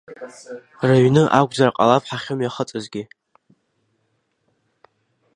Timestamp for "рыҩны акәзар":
0.87-1.71